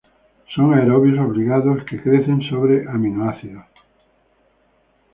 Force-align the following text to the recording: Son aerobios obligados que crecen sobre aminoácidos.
Son 0.55 0.73
aerobios 0.73 1.19
obligados 1.19 1.83
que 1.83 2.01
crecen 2.01 2.41
sobre 2.49 2.89
aminoácidos. 2.89 3.67